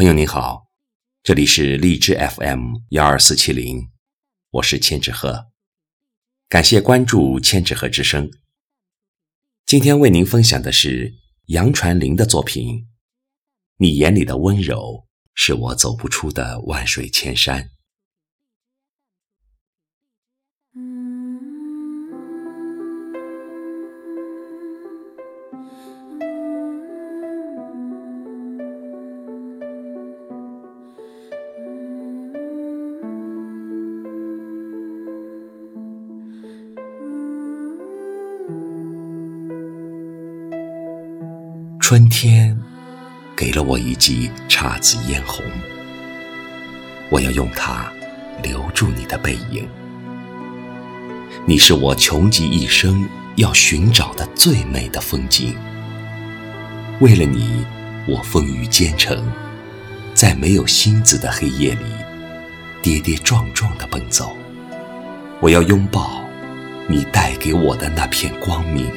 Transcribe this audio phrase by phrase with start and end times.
[0.00, 0.70] 朋友你好，
[1.22, 3.90] 这里是荔枝 FM 幺二四七零，
[4.52, 5.48] 我是千纸鹤，
[6.48, 8.30] 感谢关注千纸鹤之声。
[9.66, 11.16] 今天为您分享的是
[11.48, 12.78] 杨传林的作品
[13.76, 17.64] 《你眼里的温柔是我走不出的万水千山》。
[41.90, 42.56] 春天
[43.36, 45.44] 给了我一记姹紫嫣红，
[47.10, 47.90] 我要用它
[48.44, 49.68] 留住你的背影。
[51.44, 55.52] 你是我穷极一生要寻找的最美的风景。
[57.00, 57.66] 为了你，
[58.06, 59.26] 我风雨兼程，
[60.14, 61.84] 在没有星子的黑夜里，
[62.80, 64.36] 跌跌撞撞地奔走。
[65.40, 66.24] 我要拥抱
[66.86, 68.88] 你带给我的那片光明。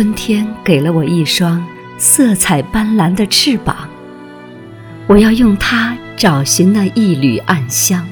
[0.00, 1.62] 春天给了我一双
[1.98, 3.86] 色彩斑斓的翅膀，
[5.06, 8.08] 我要用它找寻那一缕暗香。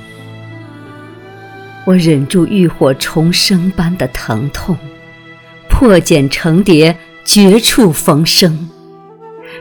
[1.86, 4.76] 我忍住浴火重生般的疼痛，
[5.70, 6.94] 破茧成蝶，
[7.24, 8.68] 绝处逢生，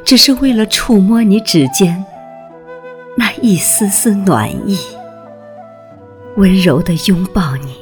[0.03, 2.03] 只是为了触摸你指尖
[3.15, 4.77] 那一丝丝暖意，
[6.35, 7.77] 温柔地拥抱你，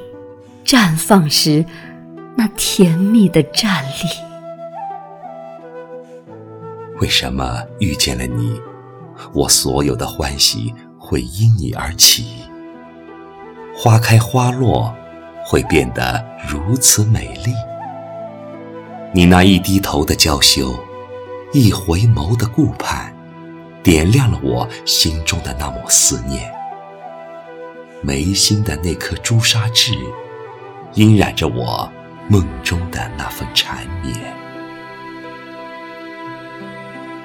[0.64, 1.66] 绽放时。
[2.38, 4.35] 那甜蜜的站立，
[7.02, 8.60] 为什么遇见了你，
[9.34, 12.26] 我所有的欢喜会因你而起？
[13.76, 14.96] 花开花落
[15.46, 17.54] 会变得如此美丽。
[19.14, 20.74] 你那一低头的娇羞，
[21.54, 23.14] 一回眸的顾盼，
[23.84, 26.52] 点亮了我心中的那抹思念。
[28.02, 29.94] 眉心的那颗朱砂痣，
[30.96, 31.92] 晕染着我。
[32.28, 34.16] 梦中的那份缠绵，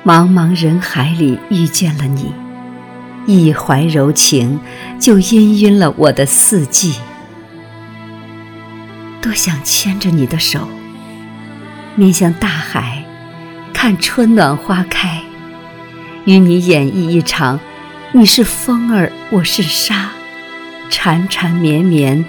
[0.02, 2.32] 茫茫人海里遇见了你，
[3.26, 4.58] 一怀柔情
[4.98, 6.94] 就氤氲了我的四季。
[9.20, 10.66] 多想牵着你的手，
[11.96, 13.04] 面向大海，
[13.74, 15.20] 看春暖花开，
[16.24, 17.60] 与你演绎一场
[18.12, 20.08] 你是风儿，我是沙，
[20.88, 22.24] 缠缠绵绵。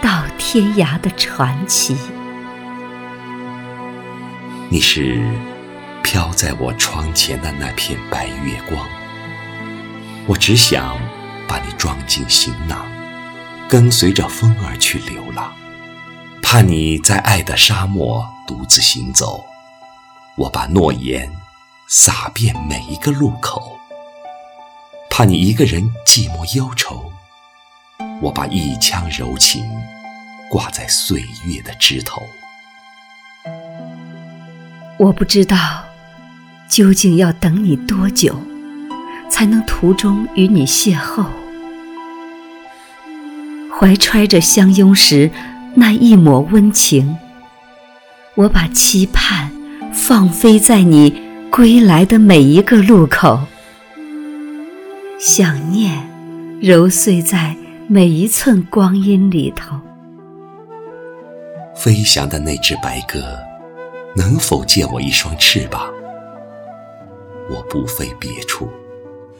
[0.00, 1.96] 到天涯的传奇，
[4.68, 5.20] 你是
[6.10, 8.88] 飘在我窗前的那片白月光。
[10.26, 10.98] 我只想
[11.46, 12.90] 把你装进行囊，
[13.68, 15.52] 跟随着风儿去流浪，
[16.42, 19.44] 怕你在爱的沙漠独自行走。
[20.38, 21.30] 我把诺言
[21.88, 23.78] 撒遍每一个路口，
[25.10, 27.12] 怕你一个人寂寞忧愁。
[28.22, 29.62] 我把一腔柔情
[30.50, 32.22] 挂在岁月的枝头。
[34.98, 35.84] 我不知道
[36.78, 38.40] 究竟要等你多久，
[39.28, 41.26] 才能途中与你邂逅。
[43.68, 45.28] 怀揣着相拥时
[45.74, 47.16] 那一抹温情，
[48.36, 49.50] 我把期盼
[49.92, 53.40] 放飞在你归来的每一个路口，
[55.18, 56.08] 想念
[56.62, 57.56] 揉碎在。
[57.88, 59.74] 每一寸光阴里头，
[61.74, 63.18] 飞翔的那只白鸽，
[64.14, 65.82] 能否借我一双翅膀？
[67.50, 68.68] 我不飞别处，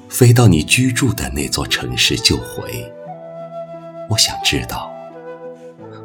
[0.09, 2.91] 飞到你居住的那座城市就回。
[4.09, 4.91] 我想知道，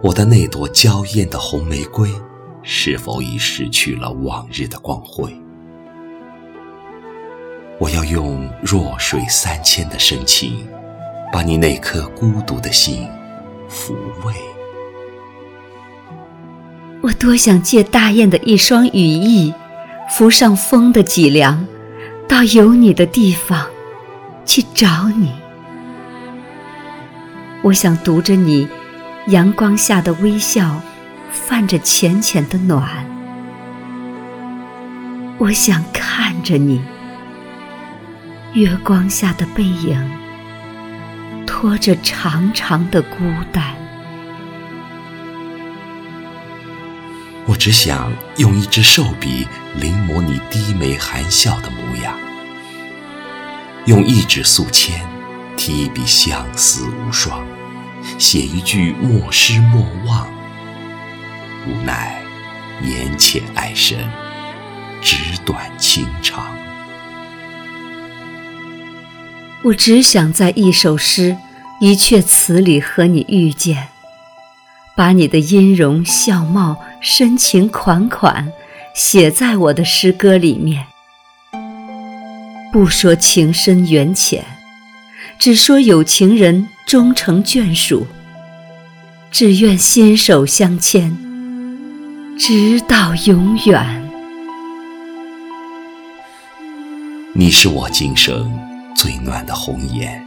[0.01, 2.09] 我的那朵娇艳的红玫瑰，
[2.61, 5.33] 是否已失去了往日的光辉？
[7.79, 10.67] 我要用弱水三千的深情。
[11.31, 13.07] 把你那颗孤独的心
[13.67, 13.93] 抚
[14.23, 14.35] 慰。
[17.01, 19.51] 我多想借大雁的一双羽翼，
[20.11, 21.65] 扶上风的脊梁，
[22.27, 23.67] 到有你的地方
[24.45, 25.31] 去找你。
[27.61, 28.67] 我想读着你
[29.27, 30.81] 阳光下的微笑，
[31.31, 33.05] 泛着浅浅的暖。
[35.37, 36.81] 我想看着你
[38.53, 40.23] 月光下的背影。
[41.45, 43.17] 拖着长长的孤
[43.53, 43.63] 单，
[47.63, 52.13] 只想用一支瘦笔临摹你低眉含笑的模样，
[53.85, 54.91] 用一纸素笺
[55.55, 57.41] 提一笔相思无双，
[58.19, 60.27] 写一句莫失莫忘。
[61.65, 62.21] 无奈
[62.81, 63.97] 言浅爱深，
[65.01, 65.15] 纸
[65.45, 66.43] 短情长。
[69.63, 71.37] 我只想在一首诗、
[71.79, 73.87] 一阙词里和你遇见，
[74.97, 78.49] 把你的音容笑貌、深情款款
[78.95, 80.85] 写在我的诗歌里面。
[82.71, 84.41] 不说情深缘浅，
[85.37, 88.07] 只说有情人终成眷属。
[89.29, 91.17] 只愿心手相牵，
[92.39, 94.09] 直到永远。
[97.33, 98.49] 你是我今生
[98.95, 100.25] 最暖的红颜，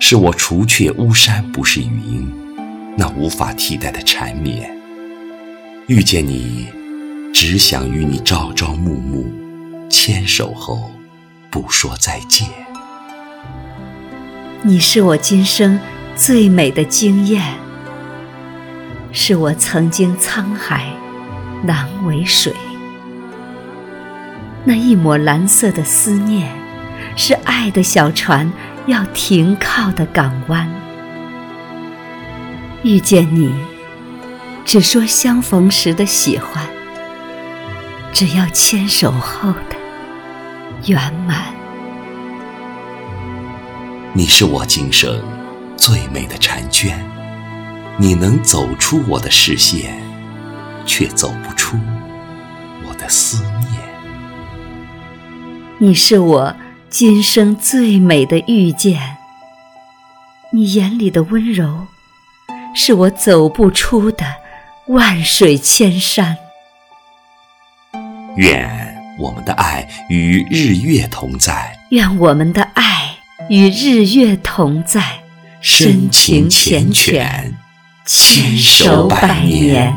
[0.00, 2.28] 是我除却巫山不是云，
[2.96, 4.75] 那无法替代的缠绵。
[5.88, 6.66] 遇见你，
[7.32, 9.24] 只想与你朝朝暮暮，
[9.88, 10.90] 牵手后
[11.48, 12.48] 不说再见。
[14.62, 15.78] 你是我今生
[16.16, 17.40] 最美的惊艳。
[19.12, 20.92] 是我曾经沧海
[21.62, 22.52] 难为水，
[24.64, 26.50] 那一抹蓝色的思念，
[27.14, 28.52] 是爱的小船
[28.86, 30.68] 要停靠的港湾。
[32.82, 33.54] 遇见你，
[34.66, 36.68] 只说相逢时的喜欢，
[38.12, 39.76] 只要牵手后的
[40.86, 41.54] 圆满。
[44.12, 45.22] 你是我今生
[45.76, 46.98] 最美的婵娟。
[47.96, 49.96] 你能走出我的视线，
[50.84, 51.78] 却走不出
[52.84, 53.70] 我的思念。
[55.78, 56.56] 你是我
[56.90, 59.16] 今生最美的遇见，
[60.50, 61.86] 你眼里的温柔，
[62.74, 64.26] 是我走不出的
[64.88, 66.36] 万水千山。
[68.36, 68.68] 愿
[69.18, 73.16] 我们的爱与日月同在，愿我们的爱
[73.48, 75.02] 与日月同在，
[75.60, 77.52] 深情缱绻。
[78.04, 79.92] 牵手百年。